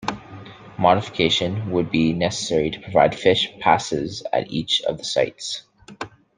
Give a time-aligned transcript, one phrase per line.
[0.79, 5.61] Modification would be necessary to provide fish passes at each of the sites.